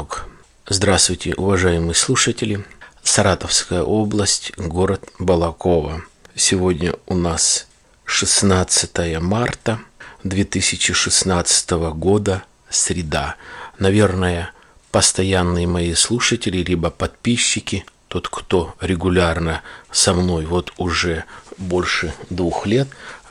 звонок. 0.00 0.26
Здравствуйте, 0.68 1.34
уважаемые 1.34 1.94
слушатели. 1.94 2.64
Саратовская 3.02 3.82
область, 3.82 4.52
город 4.56 5.08
Балакова. 5.18 6.02
Сегодня 6.34 6.94
у 7.06 7.14
нас 7.14 7.66
16 8.04 9.20
марта 9.20 9.80
2016 10.24 11.70
года, 11.92 12.44
среда. 12.70 13.36
Наверное, 13.78 14.52
постоянные 14.90 15.66
мои 15.66 15.94
слушатели, 15.94 16.58
либо 16.58 16.90
подписчики, 16.90 17.84
тот, 18.08 18.28
кто 18.28 18.74
регулярно 18.80 19.62
со 19.90 20.14
мной 20.14 20.46
вот 20.46 20.72
уже 20.78 21.24
больше 21.58 22.14
двух 22.30 22.66
лет, 22.66 22.88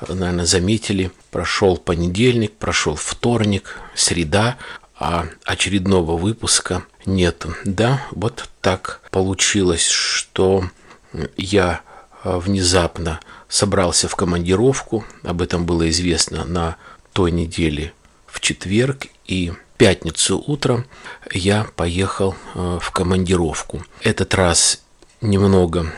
наверное, 0.07 0.45
заметили, 0.45 1.11
прошел 1.31 1.77
понедельник, 1.77 2.53
прошел 2.53 2.95
вторник, 2.95 3.77
среда, 3.95 4.57
а 4.99 5.27
очередного 5.45 6.17
выпуска 6.17 6.83
нету. 7.05 7.55
Да, 7.63 8.01
вот 8.11 8.49
так 8.61 9.01
получилось, 9.11 9.87
что 9.87 10.65
я 11.37 11.81
внезапно 12.23 13.19
собрался 13.47 14.07
в 14.07 14.15
командировку. 14.15 15.05
Об 15.23 15.41
этом 15.41 15.65
было 15.65 15.89
известно 15.89 16.45
на 16.45 16.75
той 17.13 17.31
неделе 17.31 17.93
в 18.27 18.39
четверг. 18.41 19.07
И 19.25 19.53
пятницу 19.77 20.43
утром 20.45 20.85
я 21.31 21.67
поехал 21.75 22.35
э, 22.55 22.79
в 22.81 22.91
командировку. 22.91 23.83
Этот 24.01 24.33
раз 24.35 24.81
немного 25.21 25.91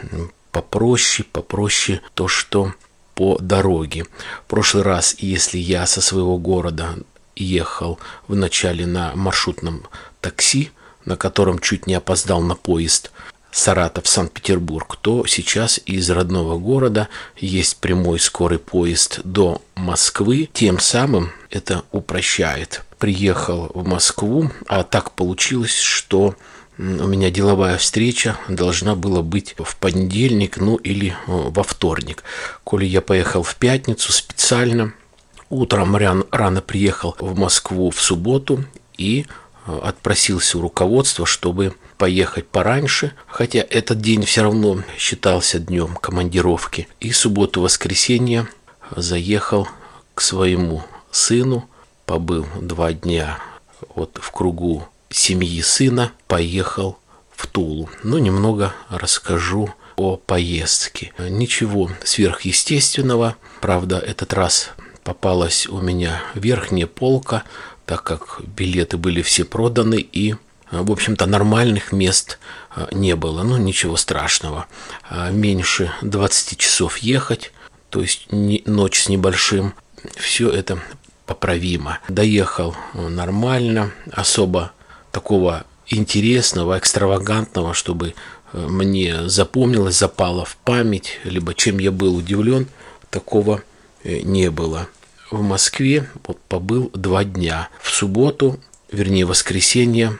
попроще, 0.51 1.27
попроще 1.31 2.01
то, 2.13 2.27
что 2.27 2.73
по 3.15 3.37
дороге. 3.39 4.05
В 4.45 4.49
прошлый 4.49 4.83
раз, 4.83 5.15
если 5.19 5.57
я 5.57 5.85
со 5.87 6.01
своего 6.01 6.37
города 6.37 6.95
ехал 7.35 7.99
вначале 8.27 8.85
на 8.85 9.13
маршрутном 9.15 9.87
такси, 10.19 10.71
на 11.05 11.15
котором 11.15 11.59
чуть 11.59 11.87
не 11.87 11.93
опоздал 11.95 12.41
на 12.41 12.55
поезд 12.55 13.11
Саратов-Санкт-Петербург, 13.51 14.97
то 15.01 15.25
сейчас 15.25 15.79
из 15.85 16.09
родного 16.09 16.57
города 16.57 17.09
есть 17.37 17.77
прямой 17.77 18.19
скорый 18.19 18.59
поезд 18.59 19.19
до 19.23 19.61
Москвы. 19.75 20.49
Тем 20.53 20.79
самым 20.79 21.31
это 21.49 21.83
упрощает. 21.91 22.81
Приехал 22.97 23.71
в 23.73 23.85
Москву, 23.85 24.51
а 24.67 24.83
так 24.83 25.11
получилось, 25.11 25.77
что 25.77 26.35
у 26.77 26.83
меня 26.83 27.29
деловая 27.29 27.77
встреча 27.77 28.37
должна 28.47 28.95
была 28.95 29.21
быть 29.21 29.53
в 29.57 29.75
понедельник, 29.75 30.57
ну 30.57 30.77
или 30.77 31.09
э, 31.09 31.13
во 31.27 31.63
вторник. 31.63 32.23
Коли 32.63 32.85
я 32.85 33.01
поехал 33.01 33.43
в 33.43 33.55
пятницу 33.55 34.11
специально, 34.11 34.93
утром 35.51 35.95
рано, 35.95 36.25
рано 36.31 36.61
приехал 36.61 37.15
в 37.19 37.37
Москву 37.37 37.91
в 37.91 38.01
субботу 38.01 38.63
и 38.97 39.25
э, 39.67 39.79
отпросился 39.83 40.57
у 40.57 40.61
руководства, 40.61 41.25
чтобы 41.25 41.75
поехать 41.97 42.47
пораньше, 42.47 43.11
хотя 43.27 43.59
этот 43.59 44.01
день 44.01 44.25
все 44.25 44.43
равно 44.43 44.83
считался 44.97 45.59
днем 45.59 45.95
командировки. 45.95 46.87
И 46.99 47.11
субботу-воскресенье 47.11 48.47
заехал 48.95 49.67
к 50.15 50.21
своему 50.21 50.83
сыну, 51.11 51.69
побыл 52.05 52.47
два 52.59 52.93
дня 52.93 53.37
вот 53.95 54.17
в 54.21 54.31
кругу 54.31 54.87
семьи 55.09 55.61
сына, 55.61 56.11
поехал 56.27 56.97
в 57.35 57.47
Тулу. 57.47 57.89
Ну, 58.03 58.17
немного 58.17 58.73
расскажу 58.89 59.69
о 59.95 60.17
поездке. 60.17 61.11
Ничего 61.19 61.91
сверхъестественного. 62.03 63.35
Правда, 63.59 63.99
этот 63.99 64.33
раз 64.33 64.71
попалась 65.03 65.67
у 65.67 65.79
меня 65.79 66.21
верхняя 66.35 66.87
полка, 66.87 67.43
так 67.85 68.03
как 68.03 68.41
билеты 68.45 68.97
были 68.97 69.21
все 69.21 69.45
проданы 69.45 69.99
и 69.99 70.35
в 70.71 70.91
общем-то, 70.91 71.25
нормальных 71.25 71.91
мест 71.91 72.39
а, 72.69 72.87
не 72.93 73.15
было. 73.15 73.43
Ну, 73.43 73.57
ничего 73.57 73.97
страшного. 73.97 74.67
А, 75.09 75.29
меньше 75.29 75.91
20 76.01 76.57
часов 76.57 76.97
ехать, 76.99 77.51
то 77.89 78.01
есть 78.01 78.27
ночь 78.31 79.03
с 79.03 79.09
небольшим. 79.09 79.73
Все 80.15 80.49
это 80.49 80.79
поправимо. 81.25 81.99
Доехал 82.07 82.75
нормально, 82.93 83.91
особо 84.11 84.71
такого 85.11 85.65
интересного, 85.87 86.77
экстравагантного, 86.77 87.73
чтобы 87.73 88.15
мне 88.53 89.27
запомнилось, 89.27 89.97
запало 89.97 90.45
в 90.45 90.55
память, 90.57 91.19
либо 91.25 91.53
чем 91.53 91.79
я 91.79 91.91
был 91.91 92.15
удивлен, 92.15 92.67
такого 93.09 93.61
не 94.03 94.49
было. 94.49 94.87
В 95.29 95.41
Москве 95.41 96.09
вот, 96.27 96.39
побыл 96.47 96.91
два 96.93 97.23
дня. 97.23 97.69
В 97.81 97.89
субботу, 97.89 98.59
вернее 98.91 99.25
воскресенье, 99.25 100.17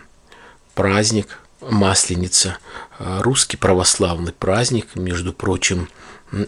праздник 0.74 1.40
Масленица, 1.62 2.58
э, 2.98 3.20
русский 3.22 3.58
православный 3.58 4.34
праздник, 4.34 4.96
между 4.96 5.32
прочим, 5.32 5.90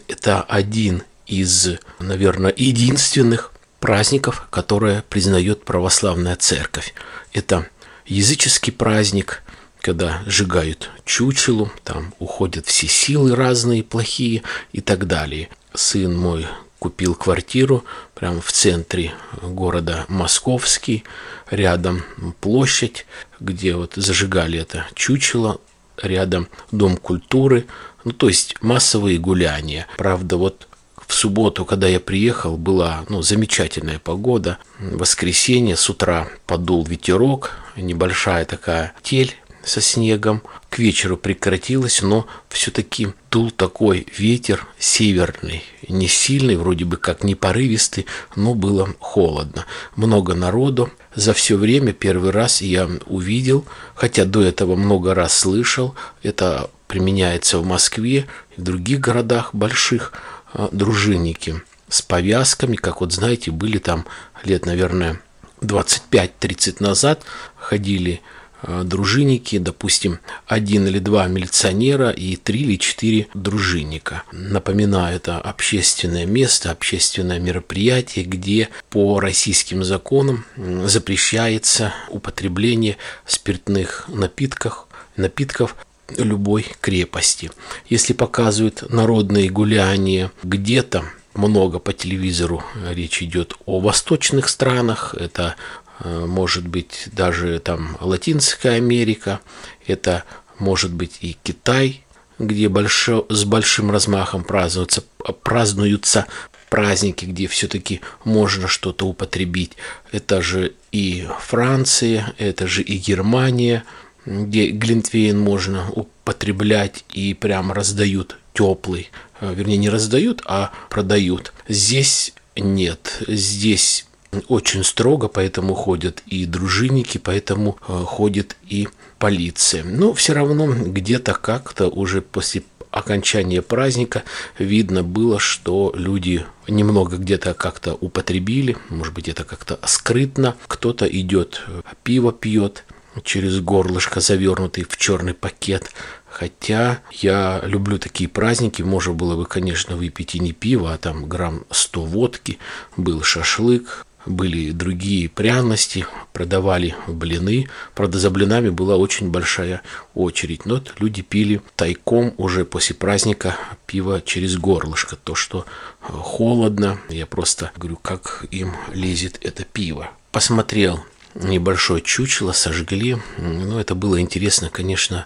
это 0.08 0.42
один 0.42 1.04
из, 1.28 1.78
наверное, 2.00 2.54
единственных 2.56 3.52
праздников, 3.80 4.48
которые 4.50 5.04
признает 5.10 5.66
православная 5.66 6.36
церковь. 6.36 6.94
Это 7.34 7.68
языческий 8.06 8.72
праздник, 8.72 9.44
когда 9.82 10.24
сжигают 10.26 10.90
чучелу, 11.06 11.72
там 11.84 12.14
уходят 12.20 12.66
все 12.66 12.88
силы 12.88 13.36
разные, 13.36 13.84
плохие 13.84 14.42
и 14.72 14.82
так 14.82 15.06
далее. 15.06 15.50
Сын 15.74 16.16
мой 16.18 16.48
купил 16.84 17.16
квартиру 17.16 17.86
прямо 18.14 18.42
в 18.42 18.52
центре 18.52 19.14
города 19.42 20.04
Московский, 20.10 21.06
рядом 21.50 22.04
площадь, 22.42 23.06
где 23.40 23.76
вот 23.76 23.94
зажигали 23.96 24.60
это 24.60 24.86
чучело, 24.94 25.62
рядом 26.02 26.50
Дом 26.74 26.98
культуры, 26.98 27.68
ну 28.04 28.12
то 28.12 28.28
есть 28.28 28.62
массовые 28.62 29.18
гуляния. 29.18 29.88
Правда, 29.96 30.36
вот 30.36 30.68
в 31.08 31.14
субботу, 31.14 31.64
когда 31.64 31.88
я 31.88 32.02
приехал, 32.02 32.58
была 32.58 33.06
ну, 33.08 33.22
замечательная 33.22 34.00
погода. 34.00 34.58
В 34.78 34.98
воскресенье 34.98 35.78
с 35.78 35.90
утра 35.90 36.28
подул 36.46 36.84
ветерок, 36.84 37.52
небольшая 37.78 38.44
такая 38.44 38.94
тель 39.04 39.34
со 39.64 39.82
снегом. 39.82 40.42
К 40.70 40.80
вечеру 40.80 41.18
прекратилось, 41.18 42.02
но 42.02 42.28
все-таки 42.50 43.10
дул 43.32 43.52
такой 43.52 44.08
ветер 44.18 44.66
северный, 44.80 45.64
не 45.88 46.08
сильный, 46.08 46.56
вроде 46.56 46.86
бы 46.86 46.98
как 46.98 47.24
не 47.24 47.36
порывистый, 47.36 48.06
но 48.36 48.54
было 48.56 48.94
холодно. 49.00 49.66
Много 49.96 50.34
народу. 50.34 50.92
За 51.16 51.34
все 51.34 51.58
время 51.58 51.94
первый 51.94 52.32
раз 52.32 52.62
я 52.62 52.90
увидел, 53.06 53.66
хотя 53.96 54.26
до 54.26 54.42
этого 54.42 54.76
много 54.76 55.14
раз 55.14 55.38
слышал, 55.38 55.96
это 56.24 56.70
применяется 56.88 57.60
в 57.60 57.66
Москве 57.66 58.28
и 58.58 58.62
в 58.62 58.64
других 58.64 59.00
городах 59.00 59.54
больших, 59.54 60.14
а, 60.54 60.70
дружинники 60.72 61.62
с 61.88 62.02
повязками, 62.02 62.76
как 62.76 63.02
вот 63.02 63.14
знаете, 63.14 63.52
были 63.52 63.78
там 63.78 64.06
лет, 64.44 64.66
наверное, 64.66 65.22
25-30 65.62 66.82
назад, 66.82 67.24
ходили 67.56 68.16
Э, 68.16 68.33
дружинники, 68.64 69.58
допустим, 69.58 70.20
один 70.48 70.88
или 70.88 71.00
два 71.00 71.28
милиционера 71.28 72.10
и 72.10 72.36
три 72.36 72.62
или 72.62 72.78
четыре 72.78 73.28
дружинника. 73.34 74.24
Напоминаю, 74.32 75.16
это 75.18 75.38
общественное 75.38 76.26
место, 76.26 76.72
общественное 76.72 77.40
мероприятие, 77.40 78.26
где 78.26 78.70
по 78.90 79.20
российским 79.20 79.84
законам 79.84 80.46
запрещается 80.86 81.94
употребление 82.10 82.98
спиртных 83.26 84.06
напитков, 84.08 84.88
напитков 85.16 85.76
любой 86.18 86.66
крепости. 86.82 87.52
Если 87.88 88.14
показывают 88.14 88.90
народные 88.90 89.50
гуляния 89.50 90.32
где-то, 90.44 91.04
много 91.34 91.80
по 91.80 91.94
телевизору 91.94 92.64
речь 92.92 93.24
идет 93.24 93.56
о 93.66 93.80
восточных 93.80 94.50
странах, 94.50 95.16
это 95.20 95.56
Э, 95.56 95.83
может 96.04 96.68
быть 96.68 97.10
даже 97.12 97.60
там 97.60 97.98
Латинская 98.00 98.72
Америка, 98.76 99.40
это 99.88 100.24
может 100.60 100.92
быть 100.92 101.18
и 101.22 101.38
Китай, 101.44 102.04
где 102.40 102.70
большо, 102.70 103.26
с 103.30 103.44
большим 103.46 103.92
размахом 103.92 104.44
празднуются, 104.44 105.04
празднуются 105.44 106.28
праздники, 106.70 107.26
где 107.26 107.48
все-таки 107.48 108.02
можно 108.24 108.68
что-то 108.68 109.06
употребить. 109.06 109.74
Это 110.12 110.42
же 110.42 110.74
и 110.92 111.28
Франция, 111.40 112.34
это 112.40 112.68
же 112.68 112.82
и 112.82 112.98
Германия, 112.98 113.84
где 114.26 114.70
глинтвейн 114.70 115.40
можно 115.40 115.92
употреблять 115.92 117.06
и 117.14 117.34
прям 117.34 117.72
раздают 117.72 118.38
теплый. 118.54 119.12
Э, 119.40 119.54
вернее, 119.54 119.78
не 119.78 119.90
раздают, 119.90 120.42
а 120.46 120.72
продают. 120.90 121.54
Здесь 121.68 122.34
нет. 122.56 123.22
Здесь 123.28 124.08
очень 124.48 124.84
строго, 124.84 125.28
поэтому 125.28 125.74
ходят 125.74 126.24
и 126.28 126.46
дружинники, 126.46 127.18
поэтому 127.18 127.78
э, 127.88 128.04
ходит 128.06 128.56
и 128.68 128.88
полиция. 129.20 129.84
Но 129.84 130.14
все 130.14 130.34
равно 130.34 130.68
где-то 130.68 131.34
как-то 131.34 131.88
уже 131.88 132.22
после 132.22 132.64
окончания 132.92 133.62
праздника 133.62 134.24
видно 134.60 135.04
было, 135.04 135.40
что 135.40 135.92
люди 135.96 136.46
немного 136.68 137.18
где-то 137.18 137.54
как-то 137.54 137.96
употребили, 137.96 138.78
может 138.90 139.14
быть 139.14 139.28
это 139.28 139.44
как-то 139.44 139.80
скрытно, 139.86 140.56
кто-то 140.68 141.06
идет 141.06 141.64
пиво 142.04 142.32
пьет, 142.32 142.86
через 143.24 143.60
горлышко, 143.60 144.20
завернутый 144.20 144.86
в 144.88 144.98
черный 144.98 145.34
пакет. 145.34 145.92
Хотя 146.30 147.02
я 147.12 147.62
люблю 147.64 148.00
такие 148.00 148.28
праздники, 148.28 148.82
можно 148.82 149.14
было 149.14 149.36
бы, 149.36 149.46
конечно, 149.46 149.96
выпить 149.96 150.34
и 150.34 150.40
не 150.40 150.52
пиво, 150.52 150.92
а 150.92 150.98
там 150.98 151.26
грамм 151.28 151.64
100 151.70 152.02
водки, 152.06 152.58
был 152.98 153.22
шашлык, 153.22 154.06
были 154.26 154.72
другие 154.72 155.30
пряности, 155.30 156.06
продавали 156.32 156.96
блины. 157.08 157.70
Правда, 157.96 158.20
за 158.20 158.30
блинами 158.30 158.70
была 158.70 158.98
очень 158.98 159.30
большая 159.30 159.82
очередь. 160.14 160.66
Но 160.66 160.82
люди 161.00 161.22
пили 161.22 161.62
тайком 161.76 162.34
уже 162.38 162.66
после 162.66 162.96
праздника 162.96 163.58
пиво 163.86 164.22
через 164.22 164.58
горлышко. 164.58 165.16
То, 165.16 165.36
что 165.36 165.66
э, 166.02 166.06
холодно, 166.12 167.00
я 167.10 167.26
просто 167.26 167.72
говорю, 167.78 167.98
как 167.98 168.46
им 168.52 168.74
лезет 168.94 169.40
это 169.42 169.64
пиво. 169.64 170.10
Посмотрел 170.32 171.04
небольшое 171.36 172.02
чучело 172.02 172.52
сожгли. 172.52 173.18
Ну, 173.38 173.80
это 173.80 173.96
было 173.96 174.20
интересно, 174.22 174.70
конечно, 174.70 175.26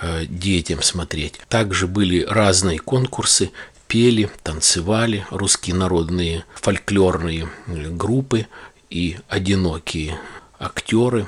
э, 0.00 0.26
детям 0.26 0.82
смотреть. 0.82 1.40
Также 1.48 1.86
были 1.86 2.22
разные 2.22 2.78
конкурсы 2.78 3.50
пели, 3.88 4.30
танцевали 4.42 5.26
русские 5.30 5.76
народные 5.76 6.44
фольклорные 6.54 7.48
группы 7.66 8.46
и 8.90 9.16
одинокие 9.28 10.18
актеры, 10.58 11.26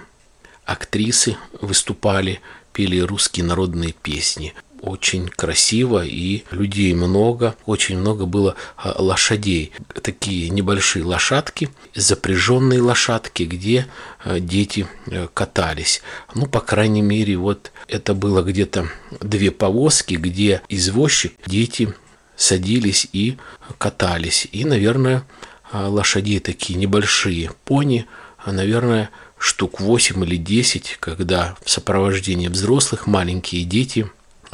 актрисы 0.65 1.37
выступали, 1.61 2.41
пели 2.73 2.99
русские 3.01 3.45
народные 3.47 3.93
песни. 3.93 4.55
Очень 4.81 5.29
красиво 5.29 6.05
и 6.05 6.45
людей 6.53 6.95
много, 6.95 7.57
очень 7.67 7.99
много 7.99 8.27
было 8.27 8.55
а, 8.77 8.95
лошадей. 9.03 9.73
Такие 10.03 10.51
небольшие 10.51 11.05
лошадки, 11.05 11.69
запряженные 11.97 12.81
лошадки, 12.81 13.43
где 13.43 13.89
а, 14.23 14.39
дети 14.39 14.87
э, 15.07 15.27
катались. 15.35 16.01
Ну, 16.37 16.47
по 16.47 16.61
крайней 16.61 17.03
мере, 17.03 17.37
вот 17.37 17.73
это 17.89 18.15
было 18.15 18.43
где-то 18.43 18.89
две 19.21 19.51
повозки, 19.51 20.15
где 20.15 20.63
извозчик, 20.69 21.33
дети 21.45 21.93
садились 22.39 23.09
и 23.13 23.37
катались. 23.77 24.49
И, 24.53 24.65
наверное, 24.65 25.25
а, 25.71 25.89
лошади 25.89 26.39
такие 26.39 26.79
небольшие 26.79 27.51
пони, 27.65 28.07
а, 28.39 28.53
наверное, 28.53 29.11
штук 29.39 29.81
8 29.81 30.25
или 30.25 30.37
10, 30.37 30.97
когда 31.01 31.57
в 31.63 31.69
сопровождении 31.69 32.49
взрослых 32.49 33.07
маленькие 33.07 33.65
дети 33.65 34.09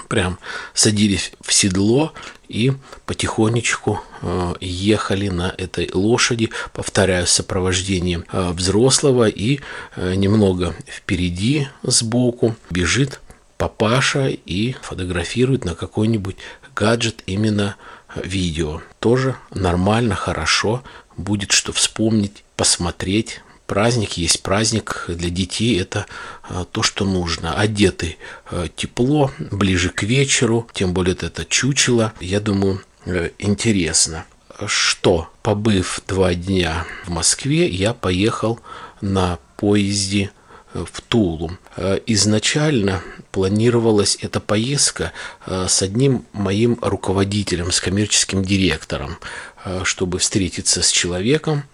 прям 0.09 0.39
садились 0.73 1.33
в 1.41 1.53
седло 1.53 2.13
и 2.49 2.73
потихонечку 3.07 4.03
э, 4.21 4.55
ехали 4.61 5.29
на 5.29 5.55
этой 5.57 5.89
лошади, 5.95 6.51
повторяю, 6.73 7.27
с 7.27 7.31
сопровождением 7.31 8.25
э, 8.33 8.51
взрослого 8.51 9.29
и 9.29 9.61
немного 9.97 10.75
впереди 10.87 11.69
сбоку 11.83 12.57
бежит 12.71 13.21
папаша 13.57 14.29
и 14.29 14.75
фотографирует 14.83 15.65
на 15.65 15.75
какой-нибудь 15.75 16.37
гаджет 16.75 17.23
именно 17.27 17.77
видео. 18.15 18.81
Тоже 19.01 19.37
нормально, 19.53 20.15
хорошо, 20.15 20.83
будет 21.17 21.53
что 21.53 21.73
вспомнить, 21.73 22.45
посмотреть. 22.57 23.41
Праздник 23.67 24.15
есть 24.15 24.43
праздник 24.43 25.07
для 25.09 25.31
детей, 25.31 25.81
это 25.81 26.07
а, 26.43 26.65
то, 26.65 26.83
что 26.83 27.07
нужно. 27.07 27.55
Одеты 27.55 28.19
а, 28.51 28.69
тепло, 28.69 29.31
ближе 29.39 29.89
к 29.89 30.03
вечеру, 30.03 30.69
тем 30.75 30.93
более 30.93 31.15
это 31.15 31.47
чучело. 31.47 32.13
Я 32.21 32.41
думаю, 32.41 32.83
э, 33.07 33.31
интересно. 33.39 34.27
Что, 34.67 35.31
побыв 35.43 36.01
два 36.07 36.35
дня 36.35 36.87
в 37.07 37.11
Москве, 37.11 37.67
я 37.69 37.95
поехал 37.95 38.61
на 39.01 39.39
поезде 39.57 40.31
в 40.75 41.01
Тулу. 41.01 41.53
Э, 41.77 42.01
изначально 42.07 43.03
планировалась 43.31 44.19
эта 44.21 44.41
поездка 44.41 45.13
э, 45.47 45.67
с 45.69 45.83
одним 45.83 46.25
моим 46.33 46.79
руководителем, 46.83 47.71
с 47.71 47.81
коммерческим 47.81 48.45
директором, 48.45 49.19
э, 49.65 49.83
чтобы 49.85 50.19
встретиться 50.19 50.83
с 50.83 50.91
человеком. 50.91 51.65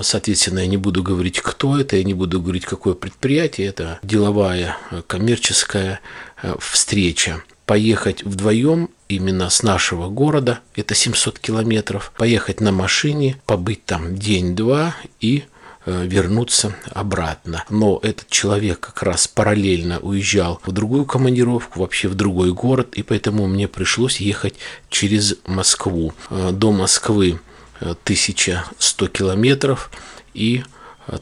Соответственно, 0.00 0.60
я 0.60 0.66
не 0.66 0.78
буду 0.78 1.02
говорить, 1.02 1.40
кто 1.40 1.78
это, 1.78 1.96
я 1.96 2.04
не 2.04 2.14
буду 2.14 2.40
говорить, 2.40 2.64
какое 2.64 2.94
предприятие. 2.94 3.66
Это 3.66 3.98
деловая, 4.02 4.78
коммерческая 5.06 6.00
встреча. 6.58 7.42
Поехать 7.66 8.22
вдвоем 8.22 8.88
именно 9.10 9.50
с 9.50 9.62
нашего 9.62 10.08
города, 10.08 10.60
это 10.74 10.94
700 10.94 11.38
километров, 11.38 12.14
поехать 12.16 12.62
на 12.62 12.72
машине, 12.72 13.36
побыть 13.44 13.84
там 13.84 14.16
день-два 14.16 14.96
и 15.20 15.44
Э, 15.44 15.53
вернуться 15.86 16.74
обратно. 16.90 17.64
Но 17.68 17.98
этот 18.02 18.28
человек 18.28 18.80
как 18.80 19.02
раз 19.02 19.28
параллельно 19.28 19.98
уезжал 20.00 20.60
в 20.64 20.72
другую 20.72 21.04
командировку, 21.04 21.80
вообще 21.80 22.08
в 22.08 22.14
другой 22.14 22.52
город, 22.52 22.94
и 22.94 23.02
поэтому 23.02 23.46
мне 23.46 23.68
пришлось 23.68 24.18
ехать 24.18 24.54
через 24.88 25.36
Москву. 25.46 26.14
Э, 26.30 26.50
до 26.52 26.72
Москвы 26.72 27.40
1100 27.80 29.04
э, 29.04 29.08
километров, 29.08 29.90
и 30.32 30.64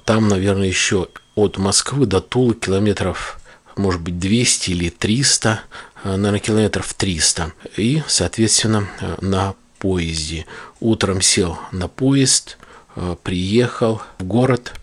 там, 0.05 0.29
наверное, 0.29 0.69
еще 0.69 1.09
от 1.35 1.59
Москвы 1.59 2.07
до 2.07 2.21
Тулы 2.21 2.55
километров, 2.55 3.41
может 3.77 4.01
быть, 4.01 4.19
200 4.19 4.71
или 4.71 4.91
300, 4.91 5.61
наверное, 6.05 6.39
километров 6.39 6.95
300. 6.95 7.53
И, 7.77 8.03
соответственно, 8.07 8.89
на 9.21 9.55
поезде. 9.81 10.47
Утром 10.79 11.21
сел 11.21 11.59
на 11.73 11.89
поезд, 11.89 12.59
Э, 12.59 12.72
приехал 13.23 14.03
в 14.19 14.25
город, 14.25 14.75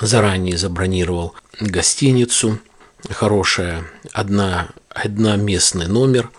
заранее 0.00 0.56
забронировал 0.56 1.34
гостиницу, 1.60 2.58
хорошая, 3.10 3.84
одна, 4.12 4.68
одноместный 4.90 5.86
номер, 5.86 6.30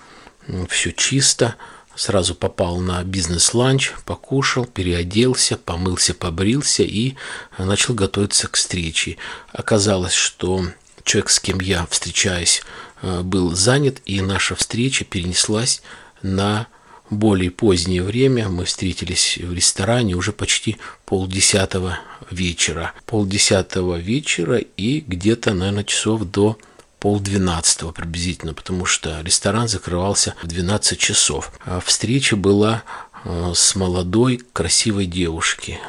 все 0.69 0.91
чисто, 0.91 1.55
сразу 1.95 2.35
попал 2.35 2.77
на 2.77 3.03
бизнес-ланч, 3.03 3.93
покушал, 4.05 4.65
переоделся, 4.65 5.57
помылся, 5.57 6.13
побрился 6.13 6.83
и 6.83 7.15
начал 7.57 7.93
готовиться 7.93 8.47
к 8.47 8.55
встрече. 8.55 9.17
Оказалось, 9.51 10.13
что 10.13 10.65
человек, 11.03 11.29
с 11.29 11.39
кем 11.39 11.59
я 11.59 11.85
встречаюсь, 11.87 12.61
э, 13.01 13.21
был 13.21 13.55
занят, 13.55 14.01
и 14.05 14.21
наша 14.21 14.55
встреча 14.55 15.05
перенеслась 15.05 15.81
на 16.21 16.67
более 17.09 17.51
позднее 17.51 18.03
время 18.03 18.49
мы 18.49 18.65
встретились 18.65 19.37
в 19.37 19.53
ресторане 19.53 20.15
уже 20.15 20.31
почти 20.31 20.77
полдесятого 21.05 21.99
вечера. 22.31 22.93
Полдесятого 23.05 23.97
вечера 23.97 24.57
и 24.57 24.99
где-то, 25.01 25.53
наверное, 25.53 25.83
часов 25.83 26.23
до 26.23 26.57
полдвенадцатого 26.99 27.91
приблизительно, 27.91 28.53
потому 28.53 28.85
что 28.85 29.21
ресторан 29.21 29.67
закрывался 29.67 30.35
в 30.41 30.47
12 30.47 30.99
часов. 30.99 31.51
А 31.65 31.79
встреча 31.79 32.35
была 32.35 32.83
э, 33.23 33.51
с 33.55 33.75
молодой 33.75 34.41
красивой 34.51 35.05
девушки. 35.05 35.79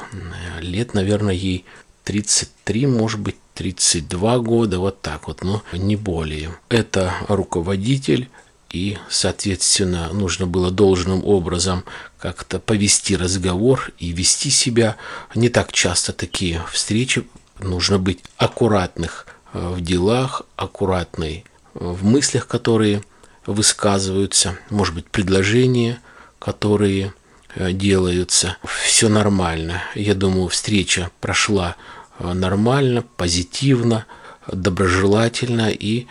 Лет, 0.60 0.94
наверное, 0.94 1.34
ей 1.34 1.64
33, 2.04 2.87
может 2.87 3.20
быть, 3.20 3.37
32 3.54 4.38
года, 4.38 4.78
вот 4.78 5.02
так 5.02 5.26
вот, 5.26 5.42
но 5.42 5.62
не 5.72 5.96
более. 5.96 6.56
Это 6.68 7.12
руководитель 7.26 8.28
и, 8.70 8.98
соответственно, 9.08 10.12
нужно 10.12 10.46
было 10.46 10.70
должным 10.70 11.25
образом 11.25 11.84
как-то 12.18 12.58
повести 12.58 13.16
разговор 13.16 13.92
и 13.98 14.10
вести 14.10 14.50
себя. 14.50 14.96
Не 15.34 15.48
так 15.48 15.72
часто 15.72 16.12
такие 16.12 16.62
встречи. 16.70 17.26
Нужно 17.60 17.98
быть 17.98 18.22
аккуратных 18.37 19.26
э, 19.52 19.68
в 19.75 19.80
делах, 19.80 20.42
аккуратной 20.56 21.44
э, 21.75 21.78
в 21.80 22.04
мыслях, 22.04 22.46
которые 22.46 23.02
высказываются, 23.46 24.58
может 24.68 24.94
быть, 24.94 25.06
предложения, 25.06 26.00
которые 26.38 27.14
э, 27.54 27.72
делаются. 27.72 28.58
Все 28.84 29.08
нормально. 29.08 29.82
Я 29.94 30.14
думаю, 30.14 30.48
встреча 30.48 31.10
прошла 31.20 31.76
нормально, 32.20 33.04
позитивно, 33.16 34.04
доброжелательно 34.46 35.70
и 35.70 36.06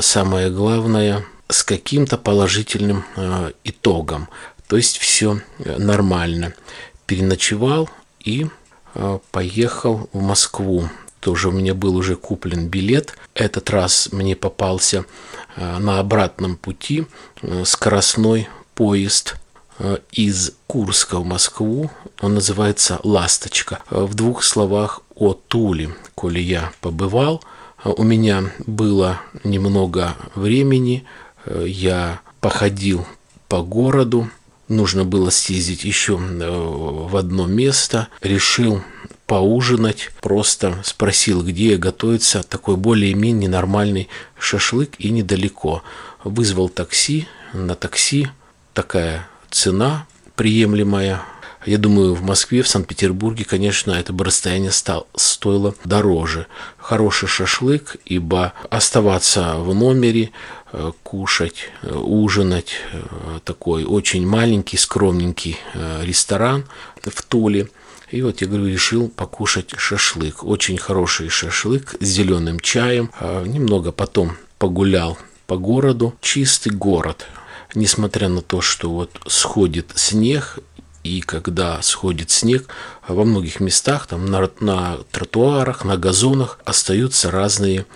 самое 0.00 0.50
главное– 0.50 1.26
с 1.48 1.62
каким-то 1.62 2.18
положительным 2.18 3.04
э, 3.16 3.52
итогом. 3.64 4.28
То 4.68 4.76
есть 4.76 4.98
все 4.98 5.40
э, 5.58 5.76
нормально. 5.78 6.54
Переночевал 7.06 7.88
и 8.20 8.48
э, 8.94 9.18
поехал 9.30 10.08
в 10.12 10.20
Москву. 10.20 10.88
Тоже 11.20 11.48
у 11.48 11.52
меня 11.52 11.74
был 11.74 11.96
уже 11.96 12.16
куплен 12.16 12.68
билет. 12.68 13.16
Этот 13.34 13.70
раз 13.70 14.10
мне 14.12 14.36
попался 14.36 15.04
на 15.56 15.98
обратном 15.98 16.56
пути 16.56 17.06
скоростной 17.64 18.48
поезд 18.74 19.34
из 20.12 20.52
Курска 20.68 21.18
в 21.18 21.24
Москву. 21.24 21.90
Он 22.20 22.34
называется 22.34 23.00
«Ласточка». 23.02 23.80
В 23.90 24.14
двух 24.14 24.44
словах 24.44 25.00
о 25.16 25.32
Туле, 25.32 25.96
коли 26.14 26.38
я 26.38 26.70
побывал. 26.80 27.42
У 27.84 28.04
меня 28.04 28.52
было 28.66 29.20
немного 29.42 30.14
времени, 30.34 31.06
я 31.46 32.20
походил 32.40 33.06
по 33.48 33.62
городу, 33.62 34.30
нужно 34.68 35.04
было 35.04 35.30
съездить 35.30 35.84
еще 35.84 36.18
э, 36.18 36.50
в 36.50 37.16
одно 37.16 37.46
место, 37.46 38.08
решил 38.20 38.82
поужинать. 39.26 40.10
Просто 40.20 40.78
спросил, 40.84 41.42
где 41.42 41.76
готовится 41.76 42.42
такой 42.42 42.76
более-менее 42.76 43.50
нормальный 43.50 44.08
шашлык 44.38 44.92
и 44.98 45.10
недалеко. 45.10 45.82
Вызвал 46.24 46.68
такси, 46.68 47.28
на 47.52 47.74
такси 47.74 48.28
такая 48.74 49.28
цена 49.50 50.06
приемлемая. 50.34 51.22
Я 51.66 51.78
думаю, 51.78 52.14
в 52.14 52.22
Москве, 52.22 52.62
в 52.62 52.68
Санкт-Петербурге, 52.68 53.44
конечно, 53.44 53.90
это 53.90 54.12
бы 54.12 54.24
расстояние 54.24 54.70
стал, 54.70 55.08
стоило 55.16 55.74
дороже. 55.84 56.46
Хороший 56.78 57.28
шашлык, 57.28 57.96
ибо 58.04 58.52
оставаться 58.70 59.56
в 59.56 59.74
номере, 59.74 60.30
э, 60.72 60.92
кушать, 61.02 61.70
э, 61.82 61.92
ужинать, 61.92 62.74
э, 62.92 63.40
такой 63.44 63.82
очень 63.84 64.24
маленький, 64.24 64.76
скромненький 64.76 65.58
ресторан 66.02 66.66
в 67.02 67.22
Туле. 67.22 67.68
И 68.12 68.22
вот 68.22 68.40
я 68.40 68.46
говорю, 68.46 68.68
решил 68.68 69.08
покушать 69.08 69.70
шашлык. 69.76 70.44
Очень 70.44 70.78
хороший 70.78 71.28
шашлык 71.28 71.96
с 71.98 72.06
зеленым 72.06 72.60
чаем. 72.60 73.10
Немного 73.20 73.90
потом 73.90 74.36
погулял 74.58 75.18
по 75.48 75.56
городу. 75.56 76.14
Чистый 76.20 76.70
город 76.70 77.26
несмотря 77.74 78.28
на 78.28 78.40
то, 78.40 78.60
что 78.62 78.90
вот 78.90 79.10
сходит 79.26 79.92
снег, 79.96 80.60
и 81.06 81.20
когда 81.20 81.80
сходит 81.82 82.30
снег, 82.30 82.68
во 83.06 83.24
многих 83.24 83.60
местах, 83.60 84.06
там 84.06 84.26
на, 84.26 84.50
на 84.60 84.98
тротуарах, 85.10 85.84
на 85.84 85.96
газонах 85.96 86.58
остаются 86.64 87.30
разные, 87.30 87.86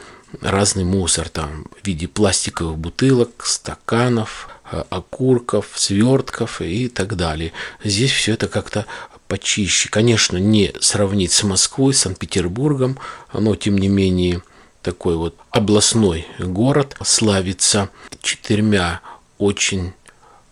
разный 0.41 0.85
мусор, 0.85 1.29
там 1.29 1.67
в 1.83 1.87
виде 1.87 2.09
пластиковых 2.09 2.79
бутылок, 2.79 3.45
стаканов, 3.45 4.49
э, 4.71 4.85
окурков, 4.91 5.69
свертков 5.75 6.61
и 6.61 6.89
так 6.89 7.17
далее. 7.17 7.53
Здесь 7.83 8.13
все 8.13 8.35
это 8.35 8.49
как-то 8.49 8.87
почище. 9.29 9.89
Конечно, 9.89 10.37
не 10.39 10.73
сравнить 10.81 11.33
с 11.33 11.43
Москвой, 11.43 11.95
Санкт-Петербургом, 11.95 12.99
но 13.33 13.55
тем 13.57 13.79
не 13.79 13.89
менее 13.89 14.43
такой 14.83 15.17
вот 15.17 15.37
областной 15.51 16.27
город 16.39 16.97
славится 17.03 17.91
четырьмя 18.23 19.01
очень 19.39 19.95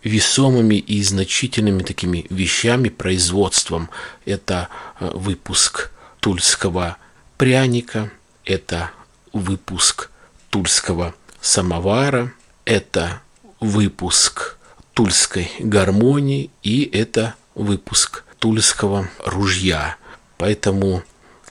весомыми 0.03 0.75
и 0.75 1.01
значительными 1.03 1.83
такими 1.83 2.25
вещами, 2.29 2.89
производством. 2.89 3.89
Это 4.25 4.69
э, 4.99 5.09
выпуск 5.13 5.91
тульского 6.19 6.97
пряника, 7.37 8.11
это 8.45 8.91
выпуск 9.33 10.09
тульского 10.49 11.15
самовара, 11.41 12.33
это 12.65 13.21
выпуск 13.59 14.57
тульской 14.93 15.51
гармонии 15.59 16.49
и 16.63 16.89
это 16.93 17.35
выпуск 17.55 18.23
тульского 18.39 19.09
ружья. 19.25 19.97
Поэтому 20.37 21.03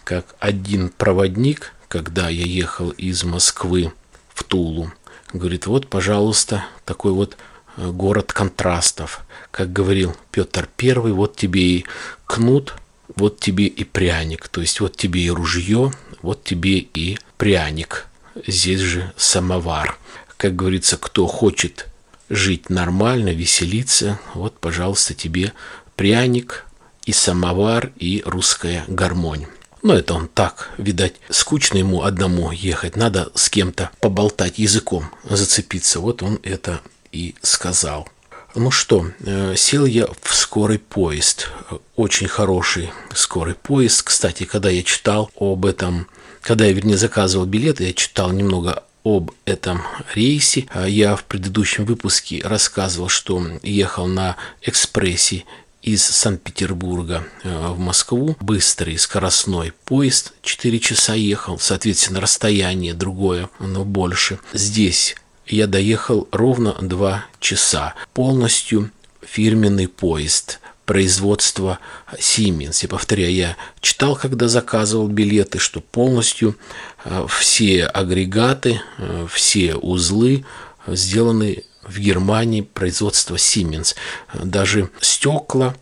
как 0.05 0.35
один 0.38 0.88
проводник, 0.88 1.75
когда 1.88 2.28
я 2.28 2.45
ехал 2.45 2.90
из 2.90 3.25
Москвы 3.25 3.93
в 4.35 4.45
Тулу, 4.45 4.90
Говорит, 5.33 5.67
вот, 5.67 5.88
пожалуйста, 5.88 6.64
такой 6.87 7.12
вот 7.12 7.37
город 7.78 8.32
контрастов. 8.32 9.20
Как 9.50 9.73
говорил 9.73 10.16
Петр 10.30 10.68
Первый, 10.76 11.12
вот 11.12 11.37
тебе 11.37 11.62
и 11.62 11.85
кнут, 12.26 12.75
вот 13.16 13.40
тебе 13.40 13.66
и 13.66 13.85
пряник. 13.85 14.49
То 14.49 14.61
есть 14.61 14.80
вот 14.80 14.97
тебе 14.97 15.23
и 15.23 15.30
ружье, 15.30 15.92
вот 16.23 16.44
тебе 16.44 16.78
и 16.78 17.18
пряник. 17.37 18.06
Здесь 18.47 18.80
же 18.80 19.12
самовар. 19.16 19.97
Как 20.37 20.54
говорится, 20.54 20.97
кто 20.97 21.26
хочет 21.26 21.87
жить 22.28 22.70
нормально, 22.70 23.30
веселиться, 23.30 24.20
вот, 24.35 24.58
пожалуйста, 24.58 25.14
тебе 25.14 25.52
пряник 25.97 26.66
и 27.06 27.12
самовар 27.12 27.92
и 27.97 28.23
русская 28.26 28.85
гармонь. 28.87 29.47
Но 29.82 29.94
это 29.94 30.14
он 30.14 30.28
так, 30.28 30.70
видать, 30.76 31.14
скучно 31.30 31.78
ему 31.78 32.02
одному 32.02 32.50
ехать, 32.50 32.97
надо 32.97 33.30
с 33.35 33.49
кем-то 33.49 33.90
поболтать 34.00 34.58
языком, 34.58 35.11
зацепиться. 35.25 36.00
Вот 36.00 36.23
он 36.23 36.40
это 36.42 36.80
и 37.12 37.35
сказал. 37.43 38.09
Ну 38.55 38.71
что, 38.71 39.07
э, 39.21 39.55
сел 39.57 39.85
я 39.85 40.09
в 40.23 40.35
скорый 40.35 40.79
поезд. 40.79 41.50
Очень 41.97 42.29
хороший 42.29 42.91
скорый 43.15 43.55
поезд. 43.55 44.03
Кстати, 44.03 44.45
когда 44.45 44.71
я 44.71 44.83
читал 44.83 45.31
об 45.38 45.67
этом, 45.67 46.09
когда 46.41 46.65
я, 46.65 46.73
вернее, 46.73 46.97
заказывал 46.97 47.47
билеты, 47.47 47.85
я 47.85 47.93
читал 47.93 48.33
немного 48.33 48.85
об 49.05 49.33
этом 49.45 49.83
рейсе. 50.15 50.67
Я 50.87 51.17
в 51.17 51.25
предыдущем 51.25 51.85
выпуске 51.85 52.41
рассказывал, 52.43 53.09
что 53.09 53.43
ехал 53.62 54.07
на 54.07 54.37
экспрессе 54.62 55.45
из 55.83 56.05
Санкт-Петербурга 56.05 57.25
э, 57.45 57.69
в 57.69 57.79
Москву. 57.79 58.37
Быстрый 58.41 58.99
скоростной 58.99 59.73
поезд 59.85 60.33
4 60.43 60.81
часа 60.81 61.15
ехал, 61.15 61.59
соответственно, 61.59 62.21
расстояние 62.21 62.95
другое, 62.95 63.49
но 63.61 63.85
больше. 63.85 64.41
Здесь 64.53 65.17
я 65.49 65.67
доехал 65.67 66.28
ровно 66.33 66.75
2 66.81 67.25
часа. 67.40 67.95
Полностью 68.14 68.90
фирменный 69.23 69.88
поезд 69.88 70.61
производства 70.88 71.78
Siemens. 72.19 72.78
Я 72.83 72.88
повторяю, 72.88 73.35
я 73.35 73.57
читал, 73.81 74.17
когда 74.17 74.49
заказывал 74.49 75.09
билеты, 75.09 75.59
что 75.59 75.81
полностью 75.81 76.57
э, 77.05 77.26
все 77.28 77.85
агрегаты, 77.85 78.81
э, 78.97 79.26
все 79.31 79.75
узлы 79.75 80.47
сделаны 80.87 81.64
в 81.83 81.99
Германии 81.99 82.62
производство 82.62 83.35
Siemens. 83.35 83.97
Даже 84.33 84.88
стекла 85.00 85.75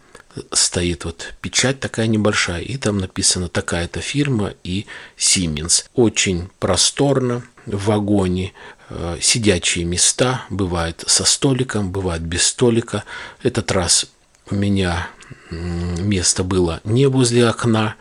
стоит 0.53 1.05
вот 1.05 1.35
печать 1.41 1.81
такая 1.81 2.07
небольшая, 2.07 2.63
и 2.63 2.77
там 2.77 2.99
написано 2.99 3.49
такая-то 3.49 4.01
фирма 4.01 4.55
и 4.65 4.87
Siemens. 5.17 5.85
Очень 5.95 6.49
просторно 6.59 7.43
в 7.65 7.87
вагоне, 7.87 8.53
э, 8.53 8.53
сидячие 9.21 9.85
места, 9.85 10.43
бывает 10.51 11.03
со 11.07 11.25
столиком, 11.25 11.91
бывает 11.91 12.23
без 12.23 12.47
столика. 12.47 13.05
Этот 13.43 13.73
раз 13.73 14.07
у 14.51 14.55
меня 14.55 15.09
место 15.51 16.45
было 16.45 16.81
не 16.85 17.07
возле 17.07 17.49
окна 17.49 17.97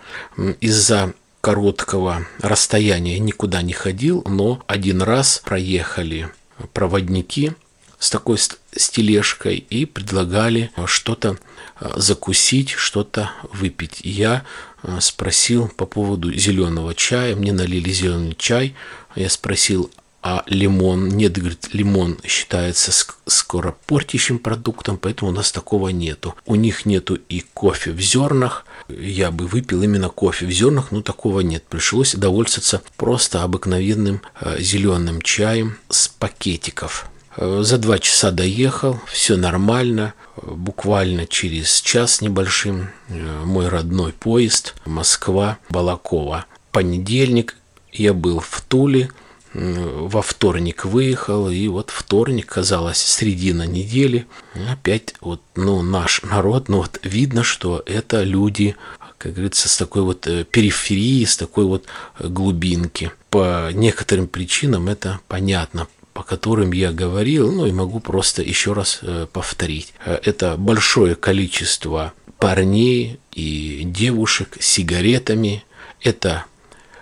из-за 0.60 1.14
короткого 1.46 2.26
расстояния 2.42 3.20
никуда 3.20 3.62
не 3.62 3.72
ходил, 3.72 4.24
но 4.26 4.64
один 4.66 5.04
раз 5.04 5.44
проехали 5.46 6.32
проводники 6.74 7.52
с 8.00 8.10
такой 8.10 8.40
стележкой 8.76 9.58
и 9.58 9.86
предлагали 9.86 10.72
что-то 10.88 11.38
э, 11.80 11.92
закусить, 11.98 12.72
что-то 12.72 13.30
выпить. 13.54 14.02
Я 14.02 14.44
э, 14.82 14.98
спросил 15.02 15.68
по 15.68 15.86
поводу 15.86 16.34
зеленого 16.34 16.96
чая, 16.96 17.36
мне 17.36 17.54
налили 17.54 17.92
зеленый 17.92 18.36
чай, 18.36 18.76
я 19.16 19.30
спросил, 19.30 19.92
а 20.28 20.42
лимон, 20.48 21.10
нет, 21.10 21.38
говорит, 21.38 21.70
лимон 21.72 22.18
считается 22.26 22.92
скоро 23.28 23.76
портящим 23.86 24.40
продуктом, 24.40 24.98
поэтому 24.98 25.30
у 25.30 25.34
нас 25.36 25.52
такого 25.52 25.90
нету. 25.90 26.34
У 26.48 26.56
них 26.56 26.88
нету 26.88 27.20
и 27.30 27.42
кофе 27.54 27.92
в 27.92 28.02
зернах, 28.02 28.66
я 28.90 29.30
бы 29.30 29.46
выпил 29.46 29.84
именно 29.84 30.10
кофе 30.10 30.48
в 30.48 30.52
зернах, 30.52 30.90
но 30.90 31.04
такого 31.04 31.42
нет. 31.42 31.64
Пришлось 31.70 32.16
довольствоваться 32.16 32.82
просто 32.98 33.44
обыкновенным 33.44 34.24
э, 34.42 34.58
зеленым 34.60 35.22
чаем 35.22 35.78
с 35.90 36.08
пакетиков. 36.08 37.08
Э, 37.38 37.60
за 37.62 37.78
два 37.78 38.00
часа 38.00 38.32
доехал, 38.32 39.00
все 39.06 39.38
нормально. 39.38 40.16
Буквально 40.42 41.28
через 41.28 41.82
час 41.82 42.22
небольшим 42.22 42.90
э, 43.10 43.44
мой 43.44 43.68
родной 43.68 44.12
поезд 44.12 44.74
Москва, 44.86 45.60
Балакова. 45.70 46.46
Понедельник 46.72 47.56
я 47.94 48.16
был 48.16 48.40
в 48.40 48.62
Туле, 48.68 49.12
во 49.56 50.22
вторник 50.22 50.84
выехал, 50.84 51.50
и 51.50 51.68
вот 51.70 51.90
вторник, 51.90 52.48
казалось, 52.48 52.98
середина 52.98 53.64
недели, 53.64 54.28
опять 54.70 55.16
вот, 55.22 55.42
ну, 55.56 55.82
наш 55.82 56.22
народ, 56.24 56.68
ну, 56.68 56.78
вот 56.78 57.00
видно, 57.04 57.44
что 57.44 57.82
это 57.86 58.24
люди, 58.24 58.76
как 59.18 59.34
говорится, 59.34 59.70
с 59.70 59.78
такой 59.78 60.02
вот 60.02 60.28
э, 60.28 60.44
периферии, 60.44 61.24
с 61.24 61.38
такой 61.38 61.66
вот 61.66 61.86
глубинки. 62.20 63.12
По 63.30 63.70
некоторым 63.72 64.28
причинам 64.28 64.90
это 64.90 65.22
понятно, 65.30 65.88
по 66.14 66.24
которым 66.24 66.74
я 66.74 66.92
говорил, 66.92 67.52
ну 67.52 67.66
и 67.66 67.72
могу 67.72 68.02
просто 68.02 68.42
еще 68.42 68.74
раз 68.74 69.00
э, 69.04 69.26
повторить. 69.32 69.94
Э, 70.06 70.20
это 70.22 70.58
большое 70.58 71.16
количество 71.16 72.12
парней 72.40 73.20
и 73.32 73.84
девушек 73.86 74.58
с 74.60 74.66
сигаретами, 74.66 75.64
это 76.02 76.46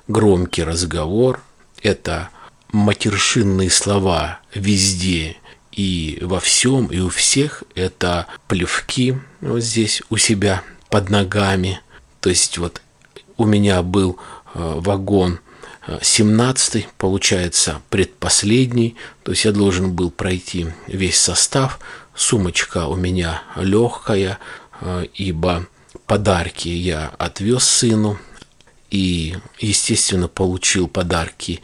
громкий 0.07 0.63
разговор, 0.63 1.41
это 1.81 2.29
матершинные 2.74 3.70
слова 3.70 4.39
везде 4.53 5.38
и 5.72 6.20
во 6.22 6.42
всем, 6.42 6.88
и 6.88 7.00
у 7.00 7.08
всех, 7.10 7.63
это 7.75 8.27
плевки 8.48 9.15
вот 9.39 9.62
здесь 9.62 10.01
у 10.10 10.18
себя 10.18 10.62
под 10.89 11.10
ногами. 11.10 11.80
То 12.20 12.30
есть 12.30 12.58
вот 12.58 12.82
у 13.38 13.46
меня 13.46 13.82
был 13.82 14.18
э, 14.53 14.74
вагон 14.77 15.39
17 16.01 16.88
получается 16.98 17.82
предпоследний, 17.89 18.96
то 19.24 19.32
есть 19.32 19.46
я 19.46 19.51
должен 19.51 19.94
был 19.94 20.12
пройти 20.12 20.68
весь 20.88 21.20
состав. 21.20 21.80
Сумочка 22.15 22.88
у 22.88 22.96
меня 22.96 23.44
легкая, 23.56 24.39
э, 24.82 25.06
ибо 25.13 25.68
подарки 26.06 26.70
я 26.70 27.12
отвез 27.18 27.63
сыну 27.63 28.18
и, 28.92 29.36
естественно, 29.60 30.27
получил 30.27 30.88
подарки 30.88 31.62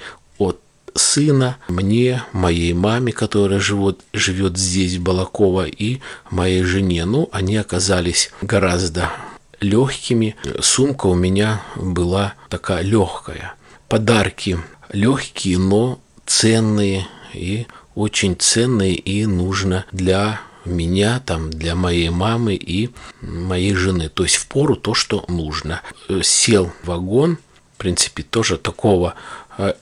сына, 0.95 1.57
мне, 1.67 2.23
моей 2.33 2.73
маме, 2.73 3.11
которая 3.11 3.59
живет, 3.59 4.01
живет 4.13 4.57
здесь, 4.57 4.95
в 4.95 5.01
Балаково, 5.01 5.65
и 5.65 5.99
моей 6.29 6.63
жене. 6.63 7.05
Ну, 7.05 7.29
они 7.31 7.57
оказались 7.57 8.31
гораздо 8.41 9.11
легкими. 9.59 10.35
Сумка 10.61 11.07
у 11.07 11.15
меня 11.15 11.61
была 11.75 12.33
такая 12.49 12.81
легкая. 12.81 13.55
Подарки 13.87 14.59
легкие, 14.91 15.57
но 15.57 15.99
ценные 16.25 17.07
и 17.33 17.67
очень 17.95 18.35
ценные 18.35 18.95
и 18.95 19.25
нужно 19.25 19.85
для 19.91 20.41
меня, 20.65 21.19
там, 21.25 21.49
для 21.49 21.75
моей 21.75 22.09
мамы 22.09 22.55
и 22.55 22.91
моей 23.21 23.73
жены. 23.73 24.09
То 24.09 24.23
есть 24.23 24.35
в 24.35 24.47
пору 24.47 24.75
то, 24.75 24.93
что 24.93 25.25
нужно. 25.27 25.81
Сел 26.21 26.71
вагон, 26.83 27.37
в 27.75 27.77
принципе, 27.77 28.23
тоже 28.23 28.57
такого 28.57 29.15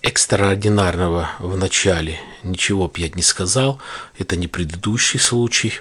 экстраординарного 0.02 1.30
в 1.40 1.56
начале 1.56 2.20
ничего 2.44 2.88
бы 2.88 3.00
я 3.00 3.10
не 3.10 3.22
сказал. 3.22 3.80
Это 4.18 4.36
не 4.36 4.48
предыдущий 4.48 5.20
случай, 5.20 5.74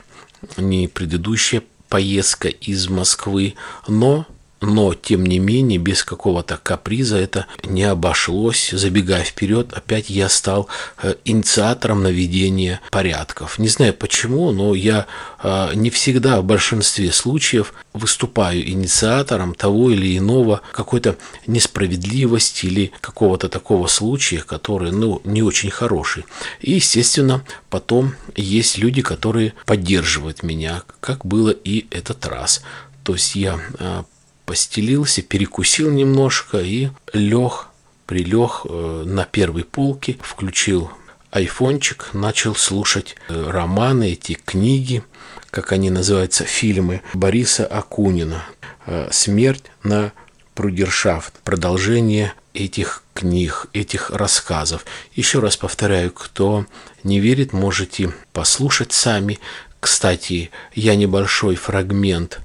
не 0.56 0.88
предыдущая 0.88 1.62
поездка 1.88 2.48
из 2.48 2.88
Москвы, 2.88 3.54
но 3.88 4.26
но, 4.60 4.94
тем 4.94 5.26
не 5.26 5.38
менее, 5.38 5.78
без 5.78 6.02
какого-то 6.02 6.58
каприза 6.62 7.18
это 7.18 7.46
не 7.64 7.84
обошлось. 7.84 8.70
Забегая 8.72 9.22
вперед, 9.22 9.72
опять 9.74 10.08
я 10.08 10.28
стал 10.28 10.68
э, 11.02 11.14
инициатором 11.24 12.02
наведения 12.02 12.80
порядков. 12.90 13.58
Не 13.58 13.68
знаю 13.68 13.92
почему, 13.92 14.52
но 14.52 14.74
я 14.74 15.06
э, 15.42 15.72
не 15.74 15.90
всегда 15.90 16.40
в 16.40 16.44
большинстве 16.44 17.12
случаев 17.12 17.74
выступаю 17.92 18.66
инициатором 18.66 19.54
того 19.54 19.90
или 19.90 20.16
иного 20.16 20.62
какой-то 20.72 21.16
несправедливости 21.46 22.66
или 22.66 22.92
какого-то 23.02 23.50
такого 23.50 23.86
случая, 23.88 24.40
который, 24.40 24.90
ну, 24.90 25.20
не 25.24 25.42
очень 25.42 25.70
хороший. 25.70 26.24
И, 26.60 26.72
естественно, 26.72 27.44
потом 27.68 28.14
есть 28.34 28.78
люди, 28.78 29.02
которые 29.02 29.52
поддерживают 29.66 30.42
меня, 30.42 30.82
как 31.00 31.26
было 31.26 31.50
и 31.50 31.86
этот 31.90 32.24
раз. 32.26 32.62
То 33.02 33.12
есть 33.12 33.36
я 33.36 33.60
э, 33.78 34.02
постелился, 34.46 35.20
перекусил 35.20 35.90
немножко 35.90 36.58
и 36.58 36.88
лег, 37.12 37.66
прилег 38.06 38.62
э, 38.64 39.02
на 39.04 39.24
первой 39.24 39.64
полке, 39.64 40.16
включил 40.22 40.90
айфончик, 41.32 42.14
начал 42.14 42.54
слушать 42.54 43.16
э, 43.28 43.50
романы, 43.50 44.12
эти 44.12 44.34
книги, 44.34 45.02
как 45.50 45.72
они 45.72 45.90
называются, 45.90 46.44
фильмы 46.44 47.02
Бориса 47.12 47.66
Акунина. 47.66 48.44
Э, 48.86 49.08
«Смерть 49.10 49.64
на 49.82 50.12
Прудершафт», 50.54 51.34
продолжение 51.40 52.32
этих 52.54 53.02
книг, 53.12 53.66
этих 53.72 54.10
рассказов. 54.10 54.86
Еще 55.14 55.40
раз 55.40 55.56
повторяю, 55.56 56.12
кто 56.12 56.66
не 57.02 57.20
верит, 57.20 57.52
можете 57.52 58.14
послушать 58.32 58.92
сами. 58.92 59.38
Кстати, 59.80 60.50
я 60.74 60.94
небольшой 60.94 61.56
фрагмент 61.56 62.40